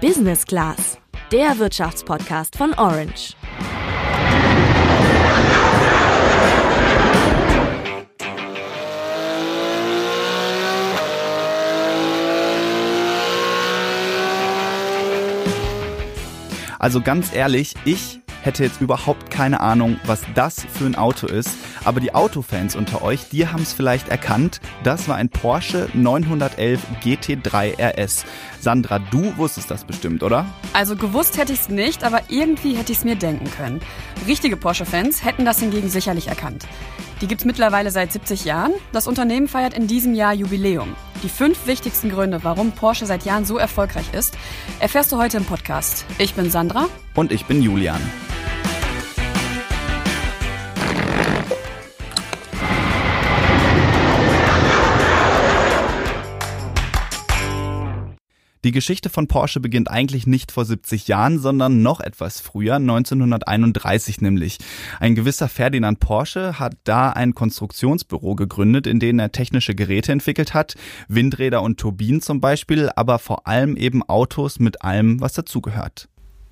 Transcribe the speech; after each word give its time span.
Business 0.00 0.46
Class, 0.46 0.98
der 1.30 1.58
Wirtschaftspodcast 1.58 2.56
von 2.56 2.72
Orange. 2.72 3.34
Also 16.78 17.02
ganz 17.02 17.34
ehrlich, 17.34 17.74
ich 17.84 18.19
hätte 18.42 18.64
jetzt 18.64 18.80
überhaupt 18.80 19.30
keine 19.30 19.60
Ahnung, 19.60 19.98
was 20.04 20.22
das 20.34 20.64
für 20.64 20.86
ein 20.86 20.94
Auto 20.94 21.26
ist. 21.26 21.50
Aber 21.84 22.00
die 22.00 22.14
Autofans 22.14 22.76
unter 22.76 23.02
euch, 23.02 23.28
die 23.30 23.46
haben 23.46 23.62
es 23.62 23.72
vielleicht 23.72 24.08
erkannt. 24.08 24.60
Das 24.82 25.08
war 25.08 25.16
ein 25.16 25.28
Porsche 25.28 25.88
911 25.94 26.80
GT3 27.02 27.78
RS. 27.78 28.24
Sandra, 28.60 28.98
du 28.98 29.36
wusstest 29.36 29.70
das 29.70 29.84
bestimmt, 29.84 30.22
oder? 30.22 30.46
Also 30.72 30.96
gewusst 30.96 31.38
hätte 31.38 31.52
ich 31.52 31.60
es 31.60 31.68
nicht, 31.68 32.04
aber 32.04 32.22
irgendwie 32.28 32.76
hätte 32.76 32.92
ich 32.92 32.98
es 32.98 33.04
mir 33.04 33.16
denken 33.16 33.50
können. 33.50 33.80
Richtige 34.26 34.56
Porsche-Fans 34.56 35.24
hätten 35.24 35.44
das 35.44 35.60
hingegen 35.60 35.88
sicherlich 35.88 36.28
erkannt. 36.28 36.66
Die 37.20 37.26
gibt's 37.26 37.44
mittlerweile 37.44 37.90
seit 37.90 38.12
70 38.12 38.44
Jahren. 38.44 38.72
Das 38.92 39.06
Unternehmen 39.06 39.46
feiert 39.46 39.74
in 39.74 39.86
diesem 39.86 40.14
Jahr 40.14 40.32
Jubiläum. 40.32 40.94
Die 41.22 41.28
fünf 41.28 41.66
wichtigsten 41.66 42.10
Gründe, 42.10 42.40
warum 42.44 42.72
Porsche 42.72 43.04
seit 43.04 43.26
Jahren 43.26 43.44
so 43.44 43.58
erfolgreich 43.58 44.14
ist, 44.14 44.36
erfährst 44.78 45.12
du 45.12 45.18
heute 45.18 45.36
im 45.36 45.44
Podcast. 45.44 46.06
Ich 46.18 46.34
bin 46.34 46.50
Sandra. 46.50 46.86
Und 47.14 47.30
ich 47.30 47.44
bin 47.44 47.60
Julian. 47.62 48.00
Die 58.62 58.72
Geschichte 58.72 59.08
von 59.08 59.26
Porsche 59.26 59.58
beginnt 59.58 59.90
eigentlich 59.90 60.26
nicht 60.26 60.52
vor 60.52 60.66
70 60.66 61.08
Jahren, 61.08 61.38
sondern 61.38 61.80
noch 61.80 62.00
etwas 62.00 62.42
früher, 62.42 62.74
1931 62.74 64.20
nämlich. 64.20 64.58
Ein 64.98 65.14
gewisser 65.14 65.48
Ferdinand 65.48 65.98
Porsche 65.98 66.58
hat 66.58 66.74
da 66.84 67.08
ein 67.08 67.34
Konstruktionsbüro 67.34 68.34
gegründet, 68.34 68.86
in 68.86 69.00
dem 69.00 69.18
er 69.18 69.32
technische 69.32 69.74
Geräte 69.74 70.12
entwickelt 70.12 70.52
hat, 70.52 70.74
Windräder 71.08 71.62
und 71.62 71.80
Turbinen 71.80 72.20
zum 72.20 72.42
Beispiel, 72.42 72.90
aber 72.96 73.18
vor 73.18 73.46
allem 73.46 73.78
eben 73.78 74.02
Autos 74.02 74.58
mit 74.58 74.82
allem, 74.82 75.22
was 75.22 75.32
dazugehört. 75.32 76.10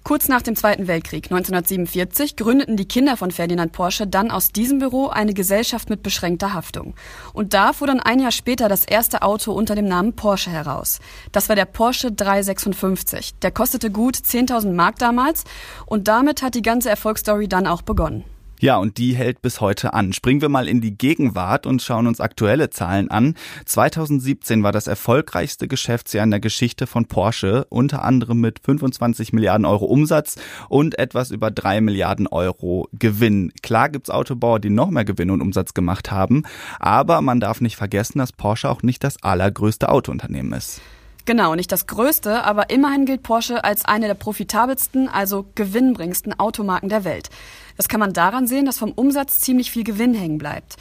Kurz 0.09 0.27
nach 0.27 0.41
dem 0.41 0.57
Zweiten 0.57 0.89
Weltkrieg 0.89 1.27
1947 1.27 2.37
gründeten 2.37 2.79
die 2.79 2.89
Kinder 2.89 3.19
von 3.19 3.31
Ferdinand 3.31 3.73
Porsche 3.73 4.07
dann 4.07 4.31
aus 4.31 4.53
diesem 4.53 4.79
Büro 4.79 5.09
eine 5.09 5.35
Gesellschaft 5.35 5.91
mit 5.91 6.03
beschränkter 6.03 6.55
Haftung. 6.55 6.95
Und 7.35 7.53
da 7.53 7.75
fuhr 7.75 7.89
dann 7.89 8.01
ein 8.01 8.19
Jahr 8.19 8.33
später 8.33 8.71
das 8.71 8.87
erste 8.87 9.21
Auto 9.21 9.53
unter 9.53 9.75
dem 9.75 9.85
Namen 9.85 10.17
Porsche 10.17 10.49
heraus. 10.49 11.01
Das 11.31 11.51
war 11.51 11.57
der 11.57 11.67
Porsche 11.67 12.11
356. 12.11 13.35
Der 13.43 13.51
kostete 13.51 13.91
gut 13.91 14.17
10.000 14.17 14.73
Mark 14.73 14.99
damals 14.99 15.45
und 15.85 16.09
damit 16.09 16.41
hat 16.41 16.55
die 16.55 16.63
ganze 16.63 16.89
Erfolgsstory 16.89 17.47
dann 17.47 17.67
auch 17.67 17.83
begonnen. 17.83 18.25
Ja, 18.61 18.77
und 18.77 18.99
die 18.99 19.15
hält 19.15 19.41
bis 19.41 19.61
heute 19.61 19.95
an. 19.95 20.13
Springen 20.13 20.41
wir 20.41 20.49
mal 20.49 20.69
in 20.69 20.81
die 20.81 20.97
Gegenwart 20.97 21.65
und 21.67 21.81
schauen 21.81 22.07
uns 22.09 22.21
aktuelle 22.21 22.71
Zahlen 22.71 23.11
an. 23.11 23.35
2017 23.65 24.63
war 24.63 24.73
das 24.73 24.89
erfolgreichste 24.89 25.69
Geschäftsjahr 25.69 26.25
in 26.25 26.31
der 26.31 26.41
Geschichte 26.41 26.87
von 26.89 27.07
Porsche, 27.07 27.67
unter 27.69 28.03
anderem 28.05 28.41
mit 28.41 28.59
25 28.59 29.33
Milliarden 29.33 29.65
Euro 29.65 29.85
Umsatz 29.85 30.37
und 30.69 30.99
etwas 30.99 31.31
über 31.31 31.51
3 31.51 31.81
Milliarden 31.81 32.27
Euro 32.27 32.89
Gewinn. 32.93 33.53
Klar 33.63 33.91
gibt's 33.91 34.11
Autobauer, 34.11 34.59
die 34.59 34.71
noch 34.71 34.91
mehr 34.91 35.05
Gewinn 35.05 35.31
und 35.31 35.41
Umsatz 35.41 35.73
gemacht 35.73 36.11
haben, 36.11 36.43
aber 36.81 37.21
man 37.21 37.39
darf 37.41 37.61
nicht 37.61 37.77
vergessen, 37.77 38.19
dass 38.19 38.33
Porsche 38.33 38.69
auch 38.69 38.83
nicht 38.83 39.05
das 39.05 39.23
allergrößte 39.23 39.89
Autounternehmen 39.89 40.53
ist. 40.53 40.81
Genau, 41.29 41.55
nicht 41.55 41.71
das 41.71 41.87
größte, 41.87 42.43
aber 42.43 42.71
immerhin 42.71 43.05
gilt 43.05 43.23
Porsche 43.23 43.63
als 43.63 43.85
eine 43.85 44.07
der 44.07 44.15
profitabelsten, 44.15 45.11
also 45.11 45.45
gewinnbringendsten 45.55 46.41
Automarken 46.41 46.89
der 46.89 47.05
Welt. 47.05 47.29
Das 47.79 47.89
kann 47.89 48.01
man 48.01 48.13
daran 48.13 48.47
sehen, 48.47 48.67
dass 48.67 48.79
vom 48.79 48.93
Umsatz 48.93 49.41
ziemlich 49.41 49.71
viel 49.71 49.85
Gewinn 49.85 50.13
hängen 50.13 50.37
bleibt. 50.37 50.77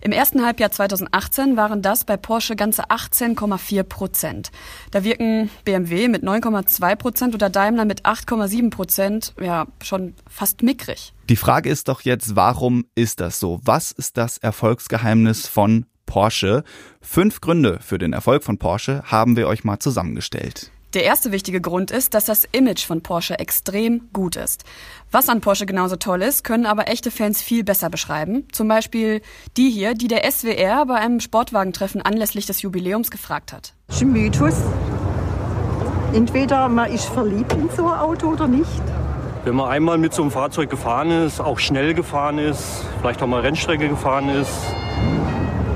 Im 0.00 0.12
ersten 0.12 0.44
Halbjahr 0.44 0.70
2018 0.70 1.56
waren 1.56 1.80
das 1.80 2.04
bei 2.04 2.16
Porsche 2.16 2.56
ganze 2.56 2.90
18,4 2.90 3.82
Prozent. 3.84 4.50
Da 4.90 5.02
wirken 5.02 5.48
BMW 5.64 6.08
mit 6.08 6.22
9,2 6.24 6.96
Prozent 6.96 7.34
oder 7.34 7.50
Daimler 7.50 7.84
mit 7.84 8.04
8,7 8.04 8.70
Prozent 8.70 9.34
ja 9.40 9.66
schon 9.82 10.14
fast 10.28 10.62
mickrig. 10.62 11.12
Die 11.28 11.36
Frage 11.36 11.70
ist 11.70 11.88
doch 11.88 12.02
jetzt, 12.02 12.36
warum 12.36 12.84
ist 12.94 13.20
das 13.20 13.40
so? 13.40 13.60
Was 13.64 13.90
ist 13.90 14.16
das 14.16 14.38
Erfolgsgeheimnis 14.38 15.48
von 15.48 15.86
Porsche. 16.04 16.62
Fünf 17.00 17.40
Gründe 17.40 17.78
für 17.80 17.96
den 17.96 18.12
Erfolg 18.12 18.44
von 18.44 18.58
Porsche 18.58 19.02
haben 19.06 19.34
wir 19.34 19.48
euch 19.48 19.64
mal 19.64 19.78
zusammengestellt. 19.78 20.70
Der 20.94 21.04
erste 21.04 21.32
wichtige 21.32 21.62
Grund 21.62 21.90
ist, 21.90 22.12
dass 22.12 22.26
das 22.26 22.46
Image 22.52 22.84
von 22.84 23.02
Porsche 23.02 23.38
extrem 23.38 24.10
gut 24.12 24.36
ist. 24.36 24.64
Was 25.10 25.30
an 25.30 25.40
Porsche 25.40 25.64
genauso 25.64 25.96
toll 25.96 26.20
ist, 26.20 26.44
können 26.44 26.66
aber 26.66 26.88
echte 26.88 27.10
Fans 27.10 27.40
viel 27.40 27.64
besser 27.64 27.88
beschreiben. 27.88 28.46
Zum 28.52 28.68
Beispiel 28.68 29.22
die 29.56 29.70
hier, 29.70 29.94
die 29.94 30.08
der 30.08 30.30
SWR 30.30 30.84
bei 30.84 30.96
einem 30.96 31.20
Sportwagentreffen 31.20 32.02
anlässlich 32.02 32.44
des 32.44 32.60
Jubiläums 32.60 33.10
gefragt 33.10 33.54
hat. 33.54 33.72
Ein 34.00 34.12
Mythos. 34.12 34.54
Entweder 36.12 36.68
man 36.68 36.92
ist 36.92 37.06
verliebt 37.06 37.54
in 37.54 37.70
so 37.70 37.88
ein 37.88 37.98
Auto 37.98 38.28
oder 38.28 38.46
nicht. 38.46 38.82
Wenn 39.44 39.56
man 39.56 39.70
einmal 39.70 39.96
mit 39.96 40.12
so 40.12 40.20
einem 40.20 40.30
Fahrzeug 40.30 40.68
gefahren 40.68 41.10
ist, 41.10 41.40
auch 41.40 41.58
schnell 41.58 41.94
gefahren 41.94 42.38
ist, 42.38 42.84
vielleicht 43.00 43.22
auch 43.22 43.26
mal 43.26 43.40
Rennstrecke 43.40 43.88
gefahren 43.88 44.28
ist, 44.28 44.52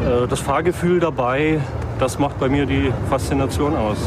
äh, 0.05 0.29
das 0.29 0.41
Fahrgefühl 0.41 1.01
dabei, 1.01 1.61
das 1.99 2.19
macht 2.19 2.39
bei 2.39 2.49
mir 2.49 2.67
die 2.67 2.93
Faszination 3.09 3.75
aus. 3.77 3.99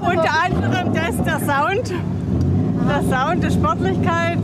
Unter 0.00 0.42
anderem 0.44 0.92
das, 0.92 1.16
der 1.24 1.38
Sound, 1.40 1.92
der 2.88 3.02
Sound, 3.02 3.44
die 3.44 3.50
Sportlichkeit, 3.50 4.38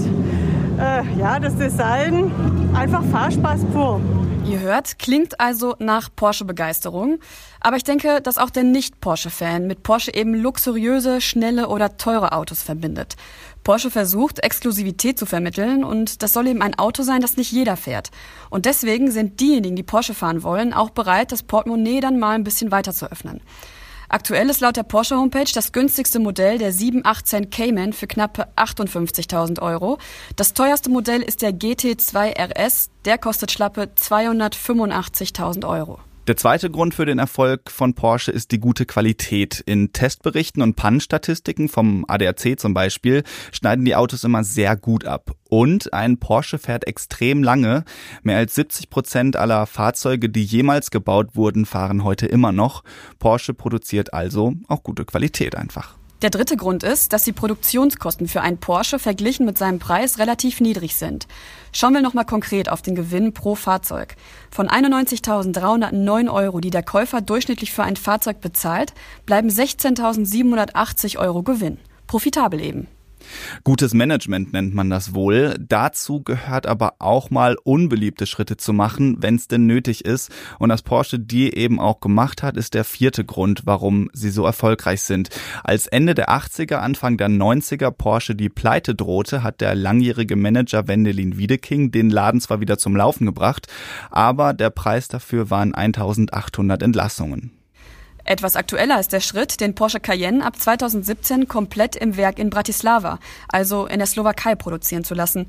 äh, 0.79 1.19
ja, 1.19 1.39
das 1.39 1.57
Design, 1.57 2.31
einfach 2.75 3.03
Fahrspaß 3.05 3.65
pur. 3.73 4.01
Ihr 4.47 4.61
hört, 4.61 4.99
klingt 4.99 5.41
also 5.41 5.75
nach 5.79 6.11
Porsche-Begeisterung. 6.15 7.19
Aber 7.61 7.77
ich 7.77 7.85
denke, 7.85 8.21
dass 8.21 8.37
auch 8.37 8.51
der 8.51 8.63
Nicht-Porsche-Fan 8.63 9.67
mit 9.67 9.83
Porsche 9.83 10.15
eben 10.15 10.35
luxuriöse, 10.35 11.23
schnelle 11.23 11.69
oder 11.69 11.97
teure 11.97 12.33
Autos 12.33 12.63
verbindet. 12.63 13.17
Porsche 13.63 13.91
versucht, 13.91 14.45
Exklusivität 14.45 15.19
zu 15.19 15.25
vermitteln 15.25 15.83
und 15.83 16.23
das 16.23 16.35
soll 16.35 16.47
eben 16.49 16.61
ein 16.61 16.79
Auto 16.79 17.03
sein, 17.03 17.23
das 17.23 17.39
nicht 17.39 17.51
jeder 17.51 17.79
fährt. 17.79 18.11
Und 18.51 18.67
deswegen 18.67 19.11
sind 19.11 19.41
diejenigen, 19.41 19.77
die 19.77 19.83
Porsche 19.83 20.13
fahren 20.13 20.43
wollen, 20.43 20.75
auch 20.75 20.91
bereit, 20.91 21.33
das 21.33 21.43
Portemonnaie 21.43 22.01
dann 22.01 22.19
mal 22.19 22.35
ein 22.35 22.45
bisschen 22.45 22.71
weiter 22.71 22.93
zu 22.93 23.11
öffnen. 23.11 23.41
Aktuell 24.15 24.49
ist 24.49 24.61
laut 24.61 24.77
der 24.77 24.85
Porsche 24.85 25.17
Homepage 25.17 25.51
das 25.53 25.73
günstigste 25.73 26.21
Modell 26.21 26.59
der 26.59 26.71
718 26.71 27.51
Cayman 27.51 27.93
für 27.93 28.07
knappe 28.07 28.47
58.000 28.55 29.61
Euro. 29.61 29.99
Das 30.37 30.55
teuerste 30.55 30.89
Modell 30.89 31.21
ist 31.21 31.43
der 31.43 31.51
GT2 31.51 32.33
RS, 32.39 32.91
der 33.07 33.19
kostet 33.19 33.51
schlappe 33.51 33.91
285.000 33.97 35.69
Euro. 35.69 35.99
Der 36.27 36.39
zweite 36.39 36.71
Grund 36.71 36.95
für 36.95 37.05
den 37.05 37.19
Erfolg 37.19 37.71
von 37.71 37.93
Porsche 37.93 38.33
ist 38.33 38.51
die 38.51 38.59
gute 38.59 38.87
Qualität. 38.87 39.61
In 39.67 39.93
Testberichten 39.93 40.63
und 40.63 40.75
Pannenstatistiken 40.75 41.69
vom 41.69 42.07
ADAC 42.09 42.59
zum 42.59 42.73
Beispiel 42.73 43.25
schneiden 43.53 43.85
die 43.85 43.95
Autos 43.95 44.25
immer 44.25 44.43
sehr 44.43 44.75
gut 44.75 45.05
ab. 45.05 45.33
Und 45.51 45.93
ein 45.93 46.17
Porsche 46.17 46.57
fährt 46.57 46.87
extrem 46.87 47.43
lange. 47.43 47.85
Mehr 48.23 48.39
als 48.39 48.55
70 48.55 48.89
Prozent 48.89 49.37
aller 49.37 49.67
Fahrzeuge, 49.67 50.31
die 50.31 50.45
jemals 50.45 50.91
gebaut 50.91 51.37
wurden, 51.37 51.67
fahren 51.67 52.05
heute 52.05 52.25
immer 52.25 52.53
noch. 52.53 52.85
Porsche 53.19 53.53
produziert 53.53 54.15
also 54.15 54.55
auch 54.67 54.83
gute 54.83 55.05
Qualität 55.05 55.55
einfach. 55.57 55.95
Der 56.25 56.31
dritte 56.31 56.57
Grund 56.57 56.85
ist, 56.85 57.13
dass 57.13 57.25
die 57.25 57.35
Produktionskosten 57.35 58.29
für 58.29 58.41
einen 58.41 58.57
Porsche 58.57 58.99
verglichen 58.99 59.45
mit 59.45 59.59
seinem 59.59 59.79
Preis 59.79 60.19
relativ 60.19 60.59
niedrig 60.59 60.97
sind. 60.97 61.27
Schauen 61.71 61.93
wir 61.93 62.01
nochmal 62.01 62.25
konkret 62.25 62.71
auf 62.71 62.81
den 62.81 62.95
Gewinn 62.95 63.35
pro 63.35 63.57
Fahrzeug. 63.57 64.17
Von 64.51 64.67
91.309 64.71 66.33
Euro, 66.33 66.61
die 66.61 66.71
der 66.71 66.83
Käufer 66.83 67.21
durchschnittlich 67.21 67.73
für 67.73 67.83
ein 67.83 67.97
Fahrzeug 67.97 68.41
bezahlt, 68.41 68.95
bleiben 69.27 69.51
16.780 69.51 71.19
Euro 71.19 71.43
Gewinn. 71.43 71.77
Profitabel 72.07 72.63
eben. 72.63 72.89
Gutes 73.65 73.95
Management 73.95 74.53
nennt 74.53 74.75
man 74.75 74.91
das 74.91 75.15
wohl. 75.15 75.55
Dazu 75.59 76.23
gehört 76.23 76.67
aber 76.67 76.95
auch 76.99 77.31
mal 77.31 77.57
unbeliebte 77.65 78.27
Schritte 78.27 78.57
zu 78.57 78.73
machen, 78.73 79.17
wenn 79.21 79.37
es 79.37 79.49
denn 79.49 79.67
nötig 79.67 80.05
ist. 80.05 80.31
Und 80.59 80.69
das 80.69 80.83
Porsche 80.83 81.19
die 81.19 81.55
eben 81.57 81.81
auch 81.81 82.01
gemacht 82.01 82.43
hat, 82.43 82.57
ist 82.57 82.75
der 82.75 82.85
vierte 82.85 83.25
Grund, 83.25 83.63
warum 83.65 84.11
sie 84.13 84.31
so 84.31 84.45
erfolgreich 84.45 85.03
sind. 85.03 85.31
Als 85.63 85.87
Ende 85.87 86.15
der 86.15 86.31
80er, 86.31 86.77
Anfang 86.77 87.17
der 87.17 87.29
90er 87.29 87.91
Porsche 87.91 88.35
die 88.35 88.49
Pleite 88.49 88.95
drohte, 88.95 89.43
hat 89.43 89.61
der 89.61 89.75
langjährige 89.75 90.37
Manager 90.37 90.89
Wendelin 90.89 91.39
Wiedeking 91.39 91.91
den 91.91 92.11
Laden 92.11 92.41
zwar 92.41 92.61
wieder 92.61 92.79
zum 92.79 92.97
Laufen 92.97 93.27
gebracht, 93.27 93.67
aber 94.11 94.53
der 94.53 94.71
Preis 94.71 95.09
dafür 95.09 95.51
waren 95.51 95.75
1800 95.75 96.83
Entlassungen. 96.83 97.64
Etwas 98.25 98.57
aktueller 98.57 98.99
ist 98.99 99.13
der 99.13 99.21
Schritt, 99.21 99.61
den 99.61 99.75
Porsche 99.75 100.01
Cayenne 100.01 100.45
ab 100.45 100.59
2017 100.59 101.47
komplett 101.47 101.95
im 101.95 102.17
Werk 102.17 102.39
in 102.39 102.51
Bratislava, 102.51 103.19
also 103.49 103.87
in 103.87 103.99
der 103.99 104.07
Slowakei, 104.07 104.55
produzieren 104.55 105.05
zu 105.05 105.15
lassen. 105.15 105.47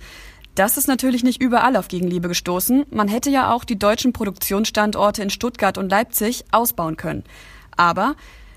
Das 0.55 0.77
ist 0.77 0.87
natürlich 0.87 1.23
nicht 1.23 1.41
überall 1.41 1.75
auf 1.75 1.87
Gegenliebe 1.87 2.27
gestoßen. 2.27 2.85
Man 2.89 3.07
hätte 3.07 3.29
ja 3.29 3.53
auch 3.53 3.65
die 3.65 3.79
deutschen 3.79 4.13
Produktionsstandorte 4.13 5.21
in 5.21 5.29
Stuttgart 5.29 5.77
und 5.77 5.89
Leipzig 5.89 6.45
ausbauen 6.51 6.95
können. 6.97 7.23
Aber 7.75 8.15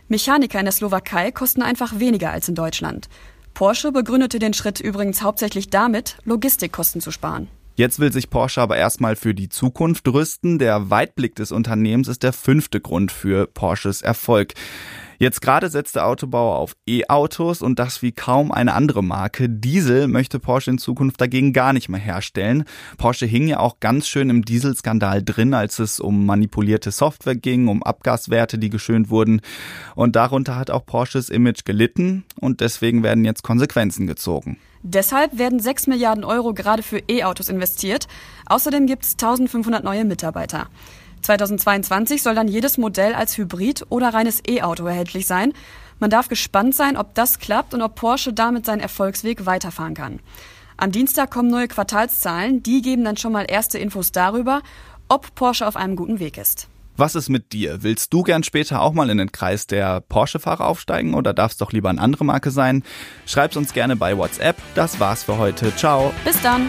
Mechaniker 0.09 0.59
in 0.59 0.65
der 0.65 0.73
Slowakei 0.73 1.33
kosten 1.33 1.63
einfach 1.63 1.99
weniger 1.99 2.31
als 2.31 2.49
in 2.49 2.55
Deutschland. 2.55 3.09
Porsche 3.55 3.91
begründete 3.91 4.39
den 4.39 4.55
Schritt 4.55 4.79
übrigens 4.79 5.23
hauptsächlich 5.23 5.71
damit, 5.71 6.19
Logistikkosten 6.25 7.01
zu 7.01 7.11
sparen. 7.11 7.49
Jetzt 7.79 8.01
will 8.01 8.13
sich 8.13 8.29
Porsche 8.29 8.61
aber 8.61 8.77
erstmal 8.77 9.15
für 9.15 9.35
die 9.35 9.49
Zukunft 9.49 10.09
rüsten. 10.09 10.59
Der 10.59 10.91
Weitblick 10.91 11.37
des 11.37 11.53
Unternehmens 11.53 12.09
ist 12.09 12.25
der 12.25 12.33
fünfte 12.33 12.81
Grund 12.81 13.13
für 13.13 13.47
Porsches 13.47 14.03
Erfolg. 14.03 14.55
Jetzt 15.21 15.41
gerade 15.43 15.69
setzt 15.69 15.97
der 15.97 16.07
Autobauer 16.07 16.57
auf 16.57 16.77
E-Autos 16.87 17.61
und 17.61 17.81
das 17.81 18.03
wie 18.03 18.13
kaum 18.13 18.53
eine 18.53 18.75
andere 18.75 19.03
Marke. 19.03 19.49
Diesel 19.49 20.07
möchte 20.07 20.39
Porsche 20.39 20.71
in 20.71 20.79
Zukunft 20.79 21.21
dagegen 21.21 21.53
gar 21.53 21.73
nicht 21.73 21.89
mehr 21.89 21.99
herstellen. 21.99 22.63
Porsche 22.99 23.27
hing 23.27 23.49
ja 23.49 23.59
auch 23.59 23.81
ganz 23.81 24.07
schön 24.07 24.31
im 24.31 24.45
Dieselskandal 24.45 25.25
drin, 25.25 25.55
als 25.55 25.81
es 25.81 25.99
um 25.99 26.25
manipulierte 26.25 26.93
Software 26.93 27.35
ging, 27.35 27.67
um 27.67 27.83
Abgaswerte, 27.83 28.59
die 28.59 28.71
geschönt 28.71 29.11
wurden. 29.11 29.41
Und 29.97 30.15
darunter 30.15 30.55
hat 30.55 30.71
auch 30.71 30.87
Porsches 30.87 31.31
Image 31.31 31.65
gelitten 31.65 32.25
und 32.41 32.61
deswegen 32.61 33.03
werden 33.03 33.25
jetzt 33.25 33.43
Konsequenzen 33.43 34.07
gezogen. 34.07 34.57
Deshalb 34.85 35.37
werden 35.37 35.59
6 35.59 35.89
Milliarden 35.89 36.23
Euro 36.23 36.55
gerade 36.55 36.85
für 36.85 37.03
E-Autos 37.09 37.49
investiert. 37.49 38.07
Außerdem 38.47 38.87
gibt 38.87 39.05
es 39.05 39.15
1500 39.15 39.83
neue 39.83 40.05
Mitarbeiter. 40.05 40.69
2022 41.23 42.23
soll 42.23 42.35
dann 42.35 42.49
jedes 42.49 42.79
Modell 42.79 43.15
als 43.15 43.37
Hybrid 43.37 43.87
oder 43.89 44.15
reines 44.15 44.43
E-Auto 44.47 44.87
erhältlich 44.87 45.27
sein. 45.27 45.53
Man 45.99 46.11
darf 46.11 46.29
gespannt 46.29 46.75
sein, 46.75 46.97
ob 46.97 47.15
das 47.15 47.39
klappt 47.39 47.75
und 47.75 47.83
ob 47.83 47.95
Porsche 47.95 48.33
damit 48.33 48.67
seinen 48.67 48.81
Erfolgsweg 48.81 49.47
weiterfahren 49.47 49.95
kann. 49.95 50.21
Am 50.77 50.93
Dienstag 50.93 51.31
kommen 51.31 51.51
neue 51.51 51.67
Quartalszahlen, 51.67 52.63
die 52.63 52.83
geben 52.83 53.05
dann 53.05 53.17
schon 53.17 53.33
mal 53.33 53.47
erste 53.49 53.79
Infos 53.79 54.13
darüber, 54.13 54.63
ob 55.09 55.35
Porsche 55.35 55.67
auf 55.67 55.77
einem 55.77 55.97
guten 55.97 56.21
Weg 56.21 56.39
ist. 56.39 56.69
Was 56.97 57.15
ist 57.15 57.29
mit 57.29 57.53
dir? 57.53 57.85
Willst 57.85 58.13
du 58.13 58.25
gern 58.25 58.43
später 58.43 58.81
auch 58.83 58.93
mal 58.93 59.09
in 59.09 59.19
den 59.19 59.31
Kreis 59.31 59.69
der 59.69 60.01
Porsche-Fahrer 60.01 60.67
aufsteigen 60.67 61.15
oder 61.15 61.33
darf 61.33 61.53
es 61.53 61.57
doch 61.57 61.73
lieber 61.73 61.91
eine 61.91 62.01
andere 62.01 62.25
Marke 62.25 62.51
sein? 62.51 62.83
Schreib's 63.25 63.57
uns 63.57 63.73
gerne 63.73 63.95
bei 63.95 64.17
WhatsApp. 64.17 64.57
Das 64.75 64.99
war's 64.99 65.23
für 65.23 65.39
heute. 65.39 65.75
Ciao. 65.77 66.13
Bis 66.25 66.41
dann. 66.43 66.69